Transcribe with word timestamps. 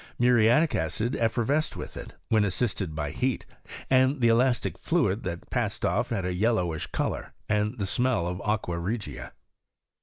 Muriatic 0.17 0.73
acid 0.73 1.15
effervesced 1.15 1.77
with 1.77 1.95
it, 1.95 2.15
when 2.29 2.43
assisted 2.43 2.95
by 2.95 3.11
heat, 3.11 3.45
and 3.87 4.19
the 4.19 4.29
elastic 4.29 4.79
fluid 4.79 5.21
that 5.25 5.51
passed 5.51 5.85
off 5.85 6.09
had 6.09 6.25
a 6.25 6.33
yel 6.33 6.55
lowish 6.55 6.87
colour, 6.91 7.33
and 7.47 7.77
the 7.77 7.85
smell 7.85 8.25
of 8.25 8.41
aqua 8.41 8.79
regia. 8.79 9.31